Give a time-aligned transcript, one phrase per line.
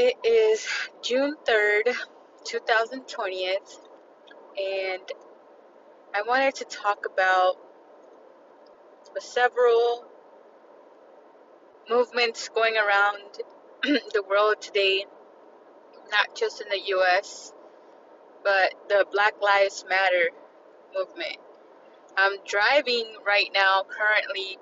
[0.00, 0.64] It is
[1.02, 1.92] June 3rd,
[2.44, 3.48] 2020,
[4.56, 5.02] and
[6.14, 7.56] I wanted to talk about
[9.18, 10.04] several
[11.90, 13.42] movements going around
[13.82, 15.04] the world today,
[16.12, 17.52] not just in the US,
[18.44, 20.30] but the Black Lives Matter
[20.96, 21.38] movement.
[22.16, 24.58] I'm driving right now, currently,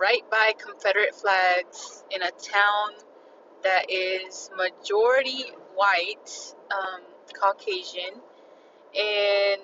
[0.00, 2.94] right by Confederate flags in a town
[3.62, 5.44] that is majority
[5.74, 7.00] white, um,
[7.34, 8.14] Caucasian,
[8.94, 9.60] and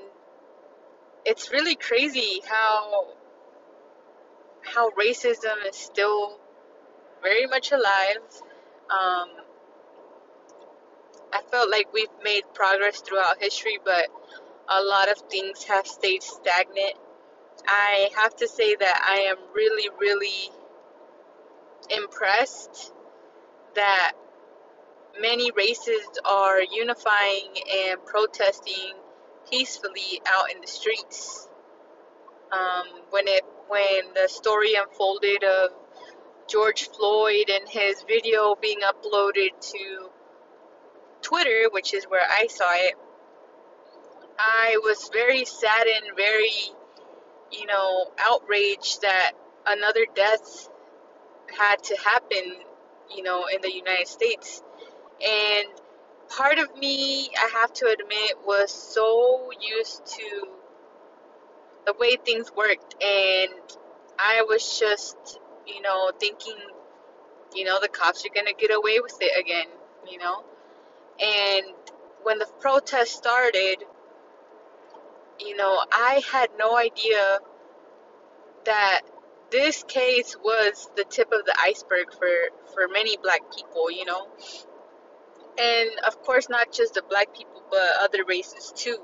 [1.25, 3.09] it's really crazy how
[4.63, 6.39] how racism is still
[7.23, 8.23] very much alive.
[8.91, 9.29] Um,
[11.33, 14.09] I felt like we've made progress throughout history, but
[14.69, 16.95] a lot of things have stayed stagnant.
[17.67, 20.51] I have to say that I am really, really
[21.91, 22.93] impressed
[23.79, 24.13] that
[25.21, 27.55] many races are unifying
[27.87, 28.95] and protesting
[29.51, 31.49] peacefully out in the streets.
[32.53, 35.71] Um, when it when the story unfolded of
[36.49, 40.09] George Floyd and his video being uploaded to
[41.21, 42.95] Twitter, which is where I saw it,
[44.39, 46.51] I was very saddened, very,
[47.53, 49.33] you know, outraged that
[49.67, 50.69] another death
[51.55, 52.55] had to happen,
[53.15, 54.63] you know, in the United States.
[55.27, 55.67] And
[56.29, 60.49] part of me, I have to admit, was so used to
[61.87, 63.03] the way things worked.
[63.03, 63.53] And
[64.19, 66.57] I was just, you know, thinking,
[67.55, 69.67] you know, the cops are going to get away with it again,
[70.11, 70.45] you know.
[71.21, 71.67] And
[72.23, 73.77] when the protest started,
[75.41, 77.39] you know, I had no idea
[78.65, 79.03] that
[79.51, 82.29] this case was the tip of the iceberg for
[82.75, 84.29] for many black people, you know.
[85.59, 88.99] And of course not just the black people but other races too.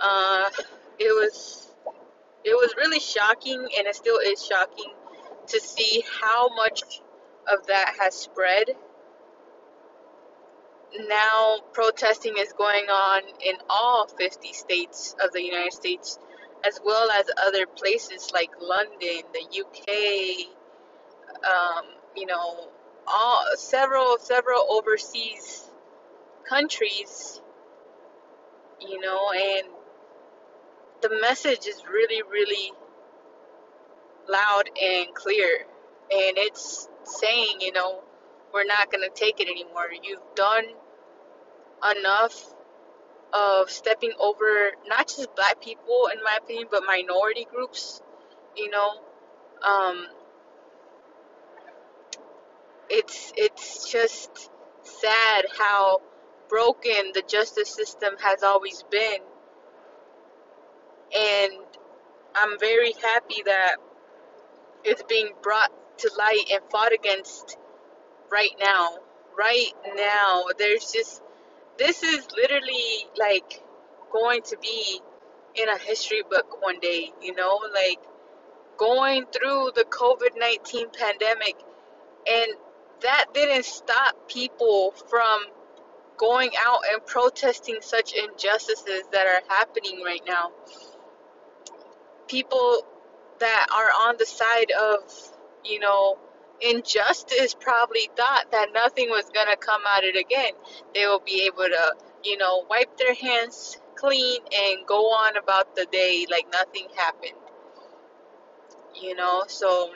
[0.00, 0.50] Uh
[0.98, 1.72] it was
[2.44, 4.92] it was really shocking and it still is shocking
[5.48, 6.82] to see how much
[7.46, 8.70] of that has spread
[11.08, 16.18] now protesting is going on in all 50 states of the United States,
[16.66, 20.46] as well as other places like London, the UK,
[21.44, 21.84] um,
[22.16, 22.68] you know,
[23.06, 25.68] all several several overseas
[26.48, 27.40] countries,
[28.80, 29.66] you know, and
[31.02, 32.72] the message is really really
[34.28, 35.66] loud and clear,
[36.10, 38.02] and it's saying, you know,
[38.52, 39.88] we're not to take it anymore.
[40.02, 40.64] You've done
[41.96, 42.52] enough
[43.32, 48.02] of stepping over not just black people in my opinion but minority groups
[48.56, 48.90] you know?
[49.62, 50.06] Um,
[52.88, 54.50] it's it's just
[54.82, 56.00] sad how
[56.48, 59.20] broken the justice system has always been.
[61.16, 61.52] And
[62.34, 63.76] i'm very happy that
[64.84, 67.56] it's being brought to light and fought against
[68.30, 68.98] right now.
[69.36, 71.22] Right now there's just
[71.80, 73.62] this is literally like
[74.12, 75.00] going to be
[75.54, 77.98] in a history book one day, you know, like
[78.76, 81.56] going through the COVID 19 pandemic,
[82.30, 82.52] and
[83.00, 85.40] that didn't stop people from
[86.18, 90.50] going out and protesting such injustices that are happening right now.
[92.28, 92.82] People
[93.38, 94.98] that are on the side of,
[95.64, 96.18] you know,
[96.62, 100.52] injustice probably thought that nothing was going to come out of it again.
[100.94, 101.94] They will be able to,
[102.24, 107.32] you know, wipe their hands clean and go on about the day like nothing happened.
[109.00, 109.92] You know, so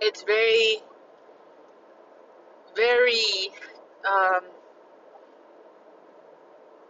[0.00, 0.78] it's very,
[2.74, 3.50] very,
[4.04, 4.40] um,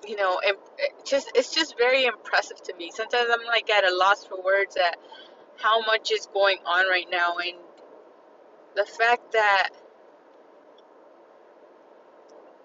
[0.07, 0.59] you know, it
[1.05, 2.91] just it's just very impressive to me.
[2.95, 4.97] Sometimes I'm like at a loss for words at
[5.57, 7.57] how much is going on right now, and
[8.75, 9.71] the fact that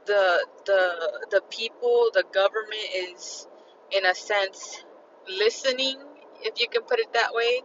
[0.06, 3.48] the the the people, the government is
[3.92, 4.84] in a sense
[5.28, 5.98] listening,
[6.42, 7.62] if you can put it that way,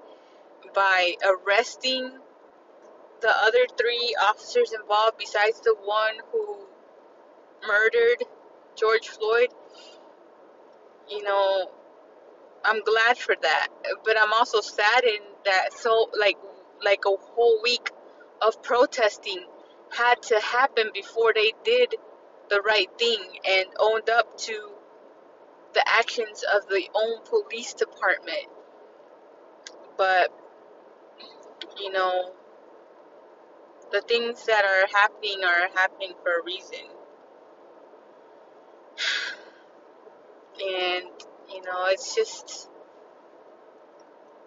[0.74, 2.10] by arresting
[3.20, 6.58] the other three officers involved besides the one who
[7.66, 8.24] murdered
[8.76, 9.48] George Floyd.
[11.08, 11.70] You know,
[12.64, 13.69] I'm glad for that,
[14.04, 16.36] but I'm also saddened that so like
[16.84, 17.90] like a whole week
[18.44, 19.44] of protesting
[19.91, 21.94] had to happen before they did
[22.50, 24.70] the right thing and owned up to
[25.73, 28.46] the actions of the own police department.
[29.96, 30.31] But,
[31.79, 32.32] you know,
[33.93, 36.87] the things that are happening are happening for a reason.
[40.55, 41.06] And
[41.52, 42.69] you know, it's just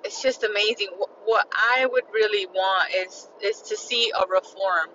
[0.05, 0.87] it's just amazing.
[1.27, 4.89] Wh- What I would really want is is to see a reform,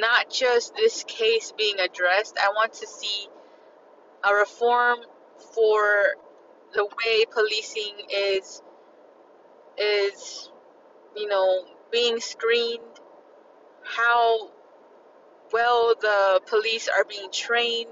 [0.00, 2.38] not just this case being addressed.
[2.38, 3.28] I want to see
[4.24, 5.00] a reform
[5.54, 6.16] for
[6.74, 8.62] the way policing is
[9.78, 10.50] is
[11.16, 12.82] you know being screened,
[13.84, 14.50] how
[15.52, 17.90] well the police are being trained,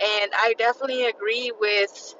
[0.00, 2.16] and I definitely agree with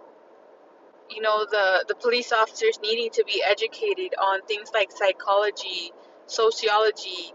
[1.11, 5.93] you know the the police officers needing to be educated on things like psychology,
[6.27, 7.35] sociology.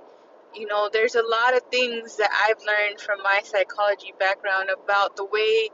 [0.56, 5.18] You know, there's a lot of things that I've learned from my psychology background about
[5.18, 5.70] the way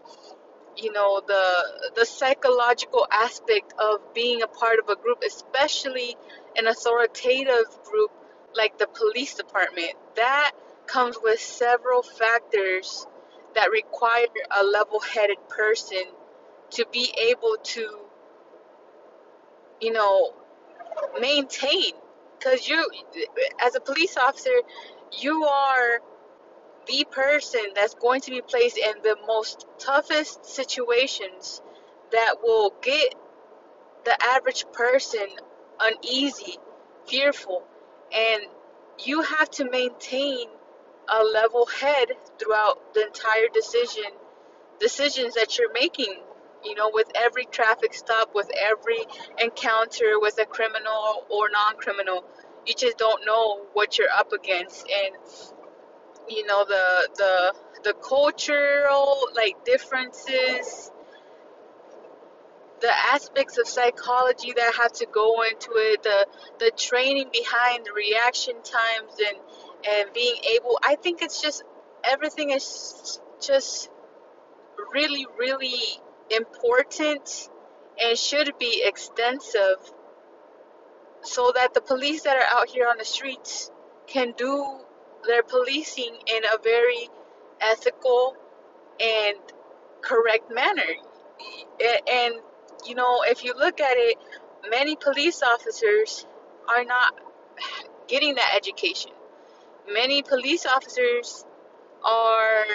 [0.78, 6.16] you know the the psychological aspect of being a part of a group especially
[6.58, 8.12] an authoritative group
[8.56, 10.52] like the police department that
[10.88, 13.06] comes with several factors
[13.56, 14.26] that require
[14.60, 16.04] a level-headed person
[16.72, 18.00] to be able to
[19.80, 20.34] you know
[21.20, 21.92] maintain
[22.38, 22.90] because you
[23.60, 24.52] as a police officer
[25.20, 26.00] you are
[26.88, 31.62] the person that's going to be placed in the most toughest situations
[32.12, 33.14] that will get
[34.04, 35.28] the average person
[35.80, 36.58] uneasy,
[37.08, 37.64] fearful,
[38.14, 38.44] and
[39.04, 40.48] you have to maintain
[41.08, 42.10] a level head
[42.40, 44.04] throughout the entire decision
[44.80, 46.16] decisions that you're making.
[46.64, 49.04] You know, with every traffic stop, with every
[49.40, 52.24] encounter with a criminal or non-criminal,
[52.66, 55.16] you just don't know what you're up against, and
[56.30, 57.54] you know the the
[57.84, 60.92] the cultural like differences
[62.82, 66.28] the aspects of psychology that have to go into it the
[66.60, 69.38] the training behind the reaction times and
[69.90, 71.64] and being able i think it's just
[72.04, 73.90] everything is just
[74.94, 75.76] really really
[76.36, 77.50] important
[78.02, 79.78] and should be extensive
[81.22, 83.72] so that the police that are out here on the streets
[84.08, 84.80] can do
[85.28, 87.10] their policing in a very
[87.60, 88.36] ethical
[89.00, 89.38] and
[90.02, 90.82] correct manner.
[92.12, 92.36] And,
[92.86, 94.18] you know, if you look at it,
[94.70, 96.26] many police officers
[96.68, 97.14] are not
[98.08, 99.12] getting that education.
[99.92, 101.46] Many police officers
[102.04, 102.66] are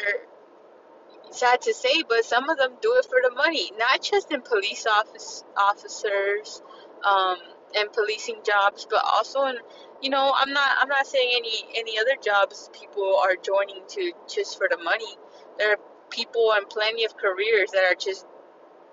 [1.30, 3.70] sad to say, but some of them do it for the money.
[3.78, 6.62] Not just in police office officers,
[7.04, 7.36] um,
[7.74, 9.56] and policing jobs, but also in
[10.02, 14.12] you know, I'm not I'm not saying any any other jobs people are joining to
[14.32, 15.16] just for the money.
[15.58, 15.78] There are
[16.10, 18.26] people and plenty of careers that are just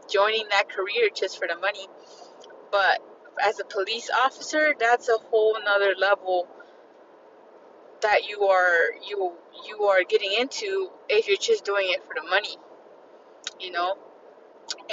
[0.10, 1.88] joining that career just for the money.
[2.72, 3.02] But
[3.44, 6.48] as a police officer, that's a whole nother level
[8.04, 9.34] that you are you
[9.68, 12.58] you are getting into if you're just doing it for the money,
[13.60, 13.96] you know.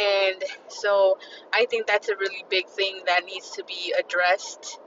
[0.00, 1.18] And so
[1.52, 4.80] I think that's a really big thing that needs to be addressed